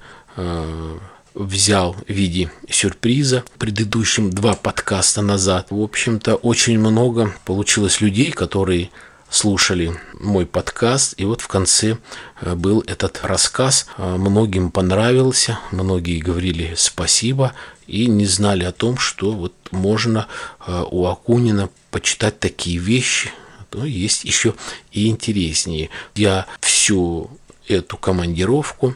взял 1.33 1.93
в 1.93 2.09
виде 2.09 2.51
сюрприза 2.69 3.43
предыдущим 3.57 4.29
два 4.29 4.55
подкаста 4.55 5.21
назад. 5.21 5.67
В 5.69 5.81
общем-то, 5.81 6.35
очень 6.35 6.79
много 6.79 7.33
получилось 7.45 8.01
людей, 8.01 8.31
которые 8.31 8.89
слушали 9.29 9.97
мой 10.19 10.45
подкаст, 10.45 11.13
и 11.17 11.25
вот 11.25 11.41
в 11.41 11.47
конце 11.47 11.97
э, 12.41 12.53
был 12.53 12.83
этот 12.85 13.21
рассказ. 13.23 13.87
Э, 13.97 14.17
многим 14.17 14.71
понравился, 14.71 15.57
многие 15.71 16.19
говорили 16.19 16.73
спасибо 16.75 17.53
и 17.87 18.07
не 18.07 18.25
знали 18.25 18.65
о 18.65 18.73
том, 18.73 18.97
что 18.97 19.31
вот 19.31 19.53
можно 19.71 20.27
э, 20.67 20.83
у 20.91 21.05
Акунина 21.05 21.69
почитать 21.91 22.39
такие 22.39 22.77
вещи, 22.77 23.31
то 23.69 23.85
есть 23.85 24.25
еще 24.25 24.53
и 24.91 25.07
интереснее. 25.07 25.89
Я 26.13 26.45
всю 26.59 27.31
эту 27.67 27.95
командировку 27.95 28.95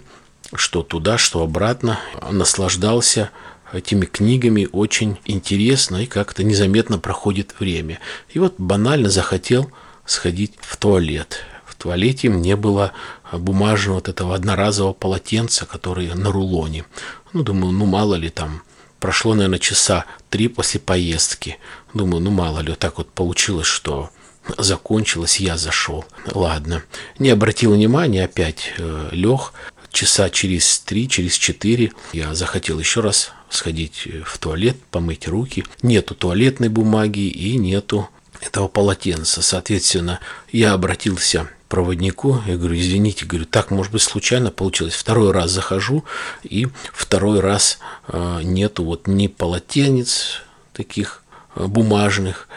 что 0.54 0.84
туда, 0.84 1.18
что 1.18 1.42
обратно, 1.42 2.00
наслаждался 2.30 3.32
этими 3.74 4.06
книгами 4.06 4.68
очень 4.72 5.18
интересно 5.26 6.04
и 6.04 6.06
как-то 6.06 6.44
незаметно 6.44 7.00
проходит 7.00 7.56
время. 7.60 8.00
И 8.30 8.40
вот 8.40 8.56
банально 8.58 9.10
захотел 9.10 9.72
сходить 10.06 10.54
в 10.62 10.78
туалет. 10.78 11.40
В 11.66 11.76
туалете 11.76 12.30
мне 12.30 12.56
было 12.56 12.94
бумажного 13.32 13.96
вот 13.96 14.10
этого 14.10 14.36
одноразового 14.36 14.94
полотенца, 14.94 15.66
которое 15.66 16.14
на 16.16 16.32
рулоне. 16.32 16.86
Ну, 17.34 17.44
думаю, 17.44 17.72
ну 17.72 17.86
мало 17.86 18.16
ли 18.16 18.30
там, 18.30 18.62
прошло, 19.00 19.34
наверное, 19.34 19.60
часа 19.60 20.06
три 20.30 20.48
после 20.48 20.80
поездки. 20.80 21.58
Думаю, 21.94 22.22
ну 22.22 22.32
мало 22.32 22.60
ли, 22.60 22.70
вот 22.70 22.80
так 22.80 22.98
вот 22.98 23.12
получилось, 23.12 23.68
что 23.68 24.10
закончилось, 24.58 25.40
я 25.40 25.58
зашел. 25.58 26.06
Ладно. 26.32 26.84
Не 27.20 27.32
обратил 27.32 27.74
внимания, 27.74 28.26
опять 28.26 28.74
э, 28.78 29.10
лег, 29.12 29.54
часа 29.96 30.30
через 30.30 30.80
три, 30.80 31.08
через 31.10 31.36
четыре 31.36 31.92
я 32.14 32.36
захотел 32.36 32.78
еще 32.78 33.00
раз 33.00 33.32
сходить 33.50 34.08
в 34.26 34.38
туалет, 34.38 34.78
помыть 34.92 35.28
руки. 35.28 35.66
Нету 35.82 36.14
туалетной 36.14 36.70
бумаги 36.70 37.28
и 37.30 37.58
нету 37.58 38.10
этого 38.42 38.68
полотенца. 38.68 39.42
Соответственно, 39.42 40.20
я 40.52 40.74
обратился 40.74 41.50
проводнику, 41.70 42.44
я 42.46 42.58
говорю, 42.58 42.76
извините, 42.76 43.26
говорю, 43.26 43.46
так, 43.46 43.72
может 43.72 43.92
быть, 43.92 44.02
случайно 44.02 44.52
получилось. 44.52 44.94
Второй 44.94 45.32
раз 45.32 45.52
захожу, 45.52 46.04
и 46.44 46.68
второй 46.94 47.40
раз 47.40 47.80
э, 48.08 48.42
нету 48.44 48.84
вот 48.84 49.08
ни 49.08 49.28
полотенец 49.28 50.42
таких 50.74 51.24
э, 51.56 51.66
бумажных, 51.66 52.50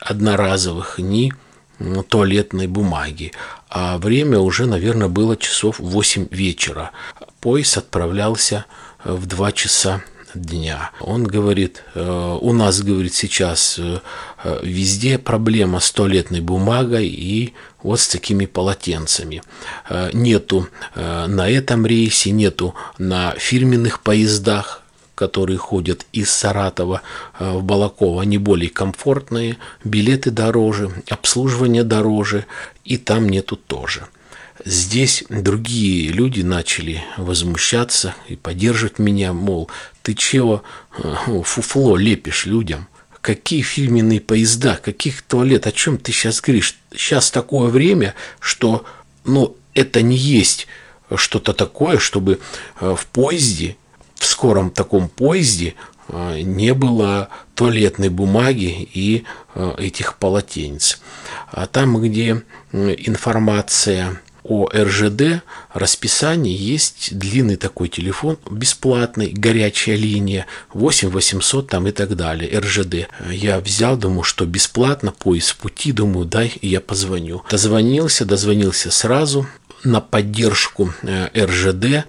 одноразовых, 0.00 0.98
ни 0.98 1.34
туалетной 2.08 2.68
бумаги. 2.68 3.32
А 3.78 3.98
время 3.98 4.38
уже, 4.38 4.64
наверное, 4.64 5.08
было 5.08 5.36
часов 5.36 5.78
8 5.80 6.28
вечера. 6.30 6.92
Поезд 7.40 7.76
отправлялся 7.76 8.64
в 9.04 9.26
2 9.26 9.52
часа 9.52 10.02
дня. 10.34 10.92
Он 10.98 11.24
говорит, 11.24 11.82
э, 11.94 12.38
у 12.40 12.54
нас, 12.54 12.80
говорит, 12.80 13.12
сейчас 13.12 13.78
э, 13.78 14.00
везде 14.62 15.18
проблема 15.18 15.80
с 15.80 15.92
туалетной 15.92 16.40
бумагой 16.40 17.06
и 17.06 17.52
вот 17.82 18.00
с 18.00 18.08
такими 18.08 18.46
полотенцами. 18.46 19.42
Э, 19.90 20.08
нету 20.14 20.68
на 20.94 21.46
этом 21.46 21.84
рейсе, 21.84 22.30
нету 22.30 22.74
на 22.96 23.34
фирменных 23.36 24.00
поездах 24.00 24.85
которые 25.16 25.56
ходят 25.56 26.06
из 26.12 26.30
Саратова 26.30 27.02
э, 27.40 27.50
в 27.50 27.64
Балаково, 27.64 28.22
они 28.22 28.38
более 28.38 28.70
комфортные, 28.70 29.56
билеты 29.82 30.30
дороже, 30.30 30.92
обслуживание 31.08 31.82
дороже, 31.82 32.44
и 32.84 32.98
там 32.98 33.28
нету 33.28 33.56
тоже. 33.56 34.06
Здесь 34.64 35.24
другие 35.28 36.08
люди 36.08 36.42
начали 36.42 37.02
возмущаться 37.16 38.14
и 38.28 38.36
поддерживать 38.36 38.98
меня, 38.98 39.32
мол, 39.32 39.70
ты 40.02 40.14
чего 40.14 40.62
э, 40.98 41.14
фуфло 41.44 41.96
лепишь 41.96 42.46
людям? 42.46 42.86
Какие 43.22 43.62
фирменные 43.62 44.20
поезда, 44.20 44.76
каких 44.76 45.22
туалет, 45.22 45.66
о 45.66 45.72
чем 45.72 45.98
ты 45.98 46.12
сейчас 46.12 46.40
говоришь? 46.40 46.76
Сейчас 46.92 47.30
такое 47.30 47.68
время, 47.70 48.14
что 48.38 48.84
ну, 49.24 49.56
это 49.74 50.02
не 50.02 50.16
есть 50.16 50.68
что-то 51.14 51.54
такое, 51.54 51.98
чтобы 51.98 52.38
э, 52.80 52.94
в 52.94 53.06
поезде 53.06 53.76
в 54.16 54.24
скором 54.24 54.70
таком 54.70 55.08
поезде 55.08 55.74
а, 56.08 56.40
не 56.40 56.74
было 56.74 57.28
туалетной 57.54 58.08
бумаги 58.08 58.88
и 58.92 59.24
а, 59.54 59.74
этих 59.78 60.16
полотенец. 60.16 61.00
А 61.50 61.66
там, 61.66 62.00
где 62.00 62.42
информация 62.72 64.20
о 64.48 64.68
РЖД, 64.72 65.42
расписании 65.72 66.56
есть 66.56 67.18
длинный 67.18 67.56
такой 67.56 67.88
телефон, 67.88 68.38
бесплатный, 68.48 69.30
горячая 69.30 69.96
линия, 69.96 70.46
8 70.72 71.08
800 71.08 71.68
там 71.68 71.88
и 71.88 71.90
так 71.90 72.14
далее, 72.14 72.58
РЖД. 72.58 73.08
Я 73.28 73.58
взял, 73.58 73.96
думаю, 73.96 74.22
что 74.22 74.46
бесплатно, 74.46 75.10
поезд 75.10 75.50
в 75.50 75.56
пути, 75.56 75.90
думаю, 75.90 76.26
дай, 76.26 76.52
я 76.62 76.80
позвоню. 76.80 77.42
Дозвонился, 77.50 78.24
дозвонился 78.24 78.90
сразу, 78.90 79.46
на 79.84 80.00
поддержку 80.00 80.92
э, 81.02 81.28
РЖД 81.34 82.06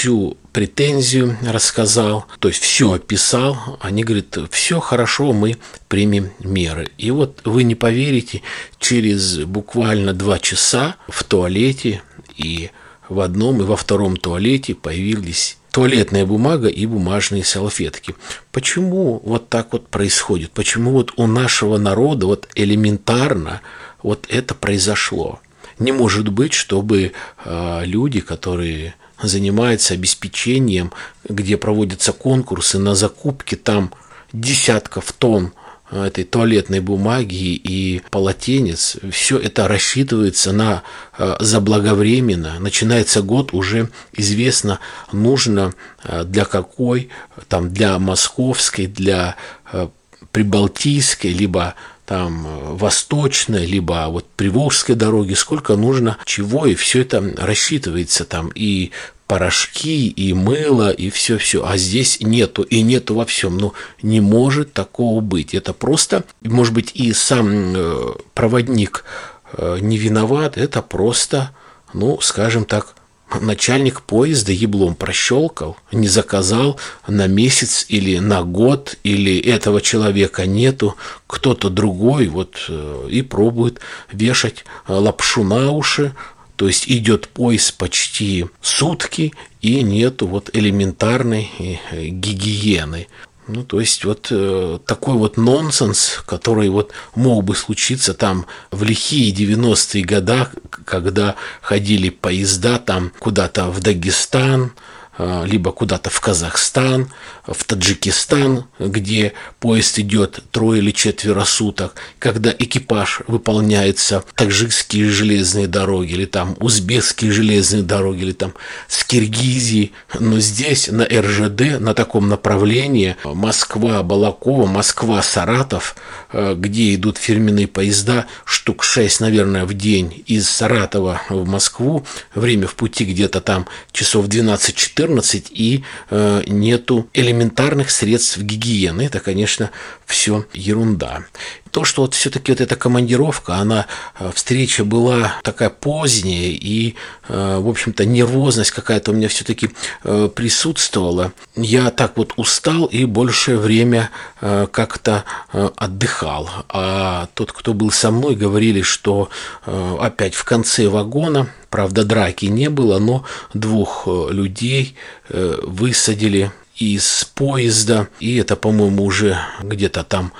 всю 0.00 0.38
претензию 0.54 1.36
рассказал, 1.42 2.24
то 2.38 2.48
есть 2.48 2.62
все 2.62 2.92
описал. 2.92 3.76
Они 3.82 4.02
говорят, 4.02 4.38
все 4.50 4.80
хорошо, 4.80 5.34
мы 5.34 5.58
примем 5.88 6.30
меры. 6.38 6.88
И 6.96 7.10
вот 7.10 7.42
вы 7.44 7.64
не 7.64 7.74
поверите, 7.74 8.40
через 8.78 9.40
буквально 9.40 10.14
два 10.14 10.38
часа 10.38 10.96
в 11.06 11.22
туалете 11.22 12.02
и 12.34 12.70
в 13.10 13.20
одном 13.20 13.60
и 13.60 13.64
во 13.64 13.76
втором 13.76 14.16
туалете 14.16 14.74
появились 14.74 15.58
туалетная 15.70 16.24
бумага 16.24 16.68
и 16.68 16.86
бумажные 16.86 17.44
салфетки. 17.44 18.14
Почему 18.52 19.20
вот 19.22 19.50
так 19.50 19.74
вот 19.74 19.88
происходит? 19.88 20.50
Почему 20.52 20.92
вот 20.92 21.12
у 21.16 21.26
нашего 21.26 21.76
народа 21.76 22.24
вот 22.24 22.48
элементарно 22.54 23.60
вот 24.02 24.24
это 24.30 24.54
произошло? 24.54 25.40
Не 25.78 25.92
может 25.92 26.30
быть, 26.30 26.54
чтобы 26.54 27.12
э, 27.44 27.82
люди, 27.84 28.20
которые 28.20 28.94
занимаются 29.22 29.94
обеспечением, 29.94 30.92
где 31.28 31.56
проводятся 31.56 32.12
конкурсы 32.12 32.78
на 32.78 32.94
закупки, 32.94 33.54
там 33.54 33.92
десятков 34.32 35.12
тонн 35.12 35.52
этой 35.90 36.24
туалетной 36.24 36.80
бумаги 36.80 37.54
и 37.54 38.02
полотенец, 38.10 38.96
все 39.10 39.38
это 39.38 39.66
рассчитывается 39.66 40.52
на 40.52 40.82
э, 41.18 41.36
заблаговременно. 41.40 42.58
Начинается 42.60 43.22
год, 43.22 43.52
уже 43.52 43.90
известно, 44.12 44.78
нужно 45.12 45.74
э, 46.04 46.22
для 46.24 46.44
какой, 46.44 47.08
там, 47.48 47.72
для 47.72 47.98
московской, 47.98 48.86
для 48.86 49.34
э, 49.72 49.88
прибалтийской, 50.30 51.32
либо 51.32 51.74
там 52.10 52.44
восточной, 52.76 53.66
либо 53.66 54.06
вот 54.08 54.26
приволжской 54.34 54.96
дороги, 54.96 55.34
сколько 55.34 55.76
нужно 55.76 56.18
чего, 56.24 56.66
и 56.66 56.74
все 56.74 57.02
это 57.02 57.22
рассчитывается 57.38 58.24
там 58.24 58.50
и 58.52 58.90
порошки 59.28 60.08
и 60.08 60.32
мыло 60.32 60.90
и 60.90 61.08
все-все, 61.08 61.64
а 61.64 61.76
здесь 61.76 62.18
нету 62.20 62.62
и 62.62 62.82
нету 62.82 63.14
во 63.14 63.24
всем. 63.26 63.58
Ну, 63.58 63.74
не 64.02 64.20
может 64.20 64.72
такого 64.72 65.20
быть. 65.20 65.54
Это 65.54 65.72
просто, 65.72 66.24
может 66.42 66.74
быть, 66.74 66.90
и 66.94 67.12
сам 67.12 67.76
э, 67.76 68.14
проводник 68.34 69.04
э, 69.52 69.78
не 69.80 69.96
виноват, 69.96 70.58
это 70.58 70.82
просто, 70.82 71.52
ну, 71.94 72.20
скажем 72.20 72.64
так, 72.64 72.96
начальник 73.40 74.02
поезда 74.02 74.52
еблом 74.52 74.94
прощелкал, 74.94 75.76
не 75.92 76.08
заказал 76.08 76.78
на 77.06 77.26
месяц 77.26 77.86
или 77.88 78.18
на 78.18 78.42
год, 78.42 78.96
или 79.04 79.38
этого 79.38 79.80
человека 79.80 80.46
нету, 80.46 80.96
кто-то 81.26 81.70
другой 81.70 82.28
вот 82.28 82.66
э, 82.68 83.08
и 83.10 83.22
пробует 83.22 83.80
вешать 84.12 84.64
лапшу 84.88 85.44
на 85.44 85.70
уши, 85.70 86.14
то 86.56 86.66
есть 86.66 86.90
идет 86.90 87.28
поезд 87.28 87.78
почти 87.78 88.46
сутки 88.60 89.32
и 89.62 89.82
нету 89.82 90.26
вот 90.26 90.50
элементарной 90.52 91.50
э, 91.58 92.06
гигиены. 92.08 93.06
Ну, 93.52 93.64
то 93.64 93.80
есть 93.80 94.04
вот 94.04 94.28
э, 94.30 94.78
такой 94.86 95.14
вот 95.14 95.36
нонсенс, 95.36 96.22
который 96.24 96.68
вот 96.68 96.92
мог 97.16 97.44
бы 97.44 97.56
случиться 97.56 98.14
там 98.14 98.46
в 98.70 98.84
лихие 98.84 99.34
90-е 99.34 100.04
годы, 100.04 100.46
когда 100.84 101.34
ходили 101.60 102.10
поезда 102.10 102.78
там 102.78 103.12
куда-то 103.18 103.70
в 103.70 103.80
Дагестан, 103.80 104.72
либо 105.18 105.72
куда-то 105.72 106.08
в 106.08 106.20
Казахстан, 106.20 107.12
в 107.46 107.64
Таджикистан, 107.64 108.64
где 108.78 109.32
поезд 109.58 109.98
идет 109.98 110.40
трое 110.50 110.80
или 110.80 110.92
четверо 110.92 111.44
суток, 111.44 111.94
когда 112.18 112.54
экипаж 112.58 113.22
выполняется 113.26 114.24
таджикские 114.34 115.10
железные 115.10 115.66
дороги, 115.66 116.12
или 116.12 116.24
там 116.24 116.56
узбекские 116.60 117.32
железные 117.32 117.82
дороги, 117.82 118.22
или 118.22 118.32
там 118.32 118.54
с 118.88 119.04
Киргизии. 119.04 119.92
Но 120.18 120.38
здесь 120.38 120.88
на 120.88 121.04
РЖД, 121.04 121.80
на 121.80 121.94
таком 121.94 122.28
направлении, 122.28 123.16
Москва-Балакова, 123.24 124.66
Москва-Саратов, 124.66 125.96
а, 126.32 126.54
где 126.54 126.94
идут 126.94 127.18
фирменные 127.18 127.66
поезда, 127.66 128.26
штук 128.44 128.84
6, 128.84 129.20
наверное, 129.20 129.64
в 129.64 129.74
день 129.74 130.22
из 130.26 130.48
Саратова 130.48 131.22
в 131.28 131.46
Москву, 131.48 132.06
время 132.34 132.66
в 132.66 132.74
пути 132.74 133.04
где-то 133.04 133.40
там 133.40 133.66
часов 133.92 134.26
12-14, 134.26 134.99
14 135.00 135.50
и 135.50 135.82
э, 136.10 136.42
нету 136.46 137.08
элементарных 137.14 137.90
средств 137.90 138.38
гигиены. 138.38 139.02
Это, 139.02 139.20
конечно, 139.20 139.70
все 140.04 140.44
ерунда. 140.52 141.24
То, 141.70 141.84
что 141.84 142.02
вот 142.02 142.14
все-таки 142.14 142.52
вот 142.52 142.60
эта 142.60 142.76
командировка, 142.76 143.56
она, 143.56 143.86
э, 144.18 144.30
встреча 144.34 144.84
была 144.84 145.34
такая 145.42 145.70
поздняя, 145.70 146.50
и, 146.50 146.96
э, 147.28 147.58
в 147.58 147.68
общем-то, 147.68 148.04
нервозность 148.04 148.72
какая-то 148.72 149.12
у 149.12 149.14
меня 149.14 149.28
все-таки 149.28 149.70
э, 150.04 150.28
присутствовала. 150.34 151.32
Я 151.54 151.90
так 151.90 152.16
вот 152.16 152.32
устал 152.36 152.86
и 152.86 153.04
большее 153.04 153.58
время 153.58 154.10
как-то 154.40 155.24
отдыхал. 155.52 156.48
А 156.68 157.28
тот, 157.34 157.52
кто 157.52 157.74
был 157.74 157.90
со 157.90 158.10
мной, 158.10 158.34
говорили, 158.34 158.82
что 158.82 159.28
опять 159.64 160.34
в 160.34 160.44
конце 160.44 160.88
вагона, 160.88 161.48
правда, 161.68 162.04
драки 162.04 162.46
не 162.46 162.70
было, 162.70 162.98
но 162.98 163.24
двух 163.52 164.06
людей 164.06 164.96
высадили 165.28 166.50
из 166.76 167.24
поезда, 167.34 168.08
и 168.20 168.36
это, 168.36 168.56
по-моему, 168.56 169.04
уже 169.04 169.38
где-то 169.62 170.04
там 170.04 170.32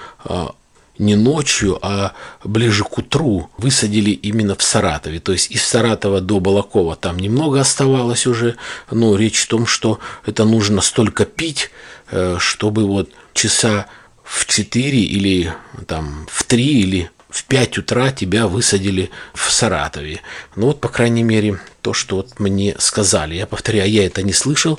не 1.00 1.16
ночью, 1.16 1.78
а 1.82 2.12
ближе 2.44 2.84
к 2.84 2.98
утру 2.98 3.50
высадили 3.56 4.10
именно 4.10 4.54
в 4.54 4.62
Саратове. 4.62 5.18
То 5.18 5.32
есть 5.32 5.50
из 5.50 5.64
Саратова 5.64 6.20
до 6.20 6.40
Балакова 6.40 6.94
там 6.94 7.18
немного 7.18 7.60
оставалось 7.60 8.26
уже, 8.26 8.56
но 8.90 9.16
речь 9.16 9.40
в 9.40 9.48
том, 9.48 9.66
что 9.66 9.98
это 10.26 10.44
нужно 10.44 10.82
столько 10.82 11.24
пить, 11.24 11.70
э, 12.10 12.36
чтобы 12.38 12.86
вот 12.86 13.10
часа 13.32 13.86
в 14.22 14.44
4 14.44 15.00
или 15.00 15.52
там 15.86 16.26
в 16.30 16.44
3 16.44 16.64
или 16.64 17.10
в 17.30 17.44
5 17.44 17.78
утра 17.78 18.12
тебя 18.12 18.46
высадили 18.46 19.10
в 19.34 19.50
Саратове. 19.50 20.20
Ну 20.54 20.66
вот, 20.66 20.80
по 20.80 20.88
крайней 20.88 21.22
мере, 21.22 21.60
то, 21.80 21.94
что 21.94 22.16
вот 22.16 22.38
мне 22.38 22.76
сказали. 22.78 23.36
Я 23.36 23.46
повторяю, 23.46 23.90
я 23.90 24.04
это 24.04 24.22
не 24.22 24.32
слышал, 24.32 24.78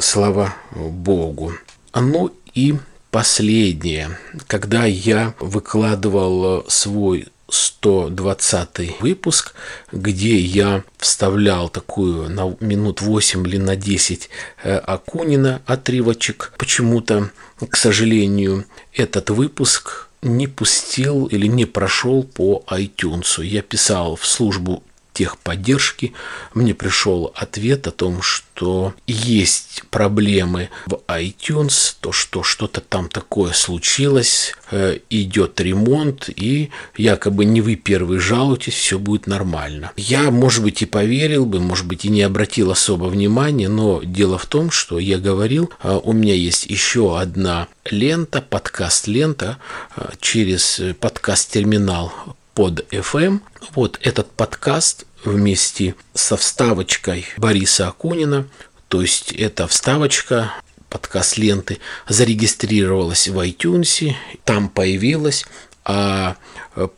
слава 0.00 0.54
Богу. 0.74 1.52
Ну 1.94 2.34
и 2.54 2.74
последнее. 3.14 4.18
Когда 4.48 4.86
я 4.86 5.34
выкладывал 5.38 6.64
свой 6.66 7.28
120 7.48 9.00
выпуск, 9.00 9.54
где 9.92 10.36
я 10.36 10.82
вставлял 10.98 11.68
такую 11.68 12.28
на 12.28 12.56
минут 12.58 13.02
8 13.02 13.46
или 13.46 13.58
на 13.58 13.76
10 13.76 14.28
э, 14.64 14.78
Акунина 14.78 15.62
отрывочек. 15.64 16.54
Почему-то, 16.58 17.30
к 17.70 17.76
сожалению, 17.76 18.64
этот 18.92 19.30
выпуск 19.30 20.08
не 20.20 20.48
пустил 20.48 21.26
или 21.26 21.46
не 21.46 21.66
прошел 21.66 22.24
по 22.24 22.64
iTunes. 22.66 23.44
Я 23.44 23.62
писал 23.62 24.16
в 24.16 24.26
службу 24.26 24.82
техподдержки, 25.14 26.12
мне 26.52 26.74
пришел 26.74 27.32
ответ 27.34 27.86
о 27.86 27.92
том, 27.92 28.20
что 28.20 28.92
есть 29.06 29.84
проблемы 29.90 30.68
в 30.86 31.00
iTunes, 31.06 31.94
то, 32.00 32.12
что 32.12 32.42
что-то 32.42 32.80
там 32.80 33.08
такое 33.08 33.52
случилось, 33.52 34.54
э, 34.70 34.98
идет 35.10 35.60
ремонт, 35.60 36.28
и 36.28 36.70
якобы 36.96 37.44
не 37.44 37.60
вы 37.60 37.76
первый 37.76 38.18
жалуетесь, 38.18 38.74
все 38.74 38.98
будет 38.98 39.26
нормально. 39.26 39.92
Я, 39.96 40.30
может 40.30 40.62
быть, 40.62 40.82
и 40.82 40.86
поверил 40.86 41.46
бы, 41.46 41.60
может 41.60 41.86
быть, 41.86 42.04
и 42.04 42.08
не 42.08 42.22
обратил 42.22 42.72
особо 42.72 43.04
внимания, 43.04 43.68
но 43.68 44.02
дело 44.02 44.36
в 44.36 44.46
том, 44.46 44.70
что 44.70 44.98
я 44.98 45.18
говорил, 45.18 45.70
э, 45.82 45.98
у 46.02 46.12
меня 46.12 46.34
есть 46.34 46.66
еще 46.66 47.18
одна 47.18 47.68
лента, 47.84 48.42
подкаст-лента 48.42 49.58
э, 49.96 50.10
через 50.20 50.80
подкаст-терминал 50.98 52.12
под 52.54 52.86
FM. 52.92 53.40
Вот 53.74 53.98
этот 54.02 54.30
подкаст 54.30 55.06
вместе 55.24 55.94
со 56.14 56.36
вставочкой 56.36 57.26
Бориса 57.36 57.88
Акунина, 57.88 58.46
то 58.88 59.02
есть 59.02 59.32
эта 59.32 59.66
вставочка 59.66 60.52
подкаст 60.88 61.36
ленты 61.36 61.78
зарегистрировалась 62.08 63.28
в 63.28 63.38
iTunes, 63.40 64.14
там 64.44 64.68
появилась, 64.68 65.44
а 65.84 66.36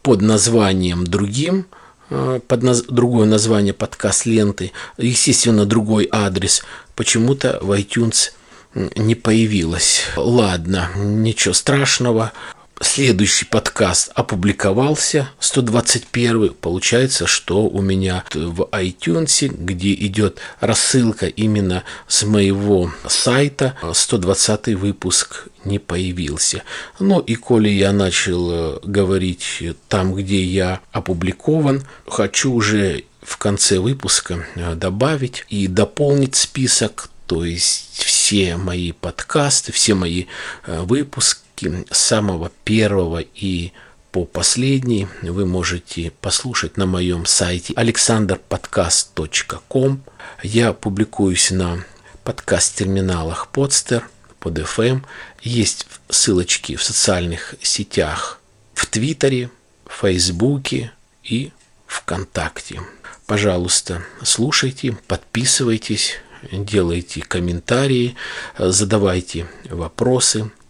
под 0.03 0.21
названием 0.21 1.05
другим 1.07 1.67
под 2.09 2.63
наз... 2.63 2.83
другое 2.83 3.27
название 3.27 3.73
подкаст 3.73 4.27
ленты, 4.27 4.73
естественно, 4.97 5.65
другой 5.67 6.09
адрес, 6.13 6.63
почему-то 6.95 7.59
в 7.63 7.73
iTunes 7.73 8.33
не 8.75 9.15
появилось. 9.15 10.03
Ладно, 10.17 10.91
ничего 10.97 11.55
страшного 11.55 12.33
следующий 12.81 13.45
подкаст 13.45 14.11
опубликовался, 14.15 15.31
121 15.41 16.55
получается, 16.55 17.27
что 17.27 17.67
у 17.67 17.81
меня 17.81 18.25
в 18.35 18.69
iTunes, 18.73 19.49
где 19.49 19.95
идет 19.95 20.39
рассылка 20.61 21.27
именно 21.27 21.85
с 22.07 22.25
моего 22.25 22.93
сайта, 23.09 23.77
120 23.93 24.75
выпуск 24.75 25.49
не 25.65 25.79
появился. 25.79 26.63
Ну 26.99 27.21
и 27.21 27.35
коли 27.35 27.69
я 27.69 27.93
начал 27.93 28.51
э, 28.51 28.79
говорить 28.85 29.63
там, 29.89 30.15
где 30.15 30.43
я 30.43 30.81
опубликован, 30.93 31.83
хочу 32.07 32.53
уже 32.53 33.05
в 33.23 33.37
конце 33.39 33.79
выпуска 33.79 34.47
э, 34.55 34.75
добавить 34.75 35.45
и 35.49 35.67
дополнить 35.67 36.37
список, 36.37 37.11
то 37.27 37.45
есть 37.45 38.03
все 38.05 38.57
мои 38.57 38.93
подкасты, 38.93 39.73
все 39.73 39.95
мои 39.95 40.27
э, 40.67 40.83
выпуски, 41.63 41.93
с 41.93 41.99
самого 41.99 42.51
первого 42.65 43.21
и 43.21 43.73
по 44.13 44.25
последний 44.25 45.09
вы 45.23 45.47
можете 45.47 46.13
послушать 46.21 46.77
на 46.77 46.87
моем 46.87 47.27
сайте 47.27 47.73
alexanderpodcast.com. 47.75 50.03
Я 50.43 50.73
публикуюсь 50.73 51.51
на 51.51 51.85
подкаст-терминалах 52.25 53.49
Podster, 53.53 54.03
под 54.39 54.59
FM. 54.59 55.03
Есть 55.43 55.87
ссылочки 56.09 56.77
в 56.77 56.83
социальных 56.83 57.57
сетях 57.63 58.41
в 58.75 58.87
Твиттере, 58.87 59.51
Фейсбуке 59.87 60.93
и 61.23 61.53
ВКонтакте. 61.87 62.81
Пожалуйста, 63.27 64.03
слушайте, 64.23 64.97
подписывайтесь, 65.09 66.19
делайте 66.53 67.23
комментарии, 67.23 68.15
задавайте 68.59 69.47
вопросы– 69.69 70.51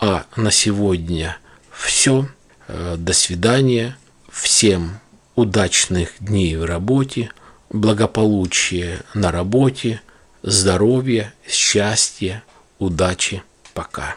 А 0.00 0.24
на 0.34 0.50
сегодня 0.50 1.36
все. 1.70 2.26
Э, 2.68 2.96
до 2.96 3.12
свидания. 3.12 3.96
Всем 4.32 5.00
удачных 5.34 6.12
дней 6.20 6.56
в 6.56 6.64
работе, 6.64 7.30
благополучия 7.68 9.02
на 9.12 9.30
работе, 9.30 10.00
здоровья, 10.42 11.34
счастья, 11.46 12.42
удачи. 12.78 13.42
Пока. 13.74 14.16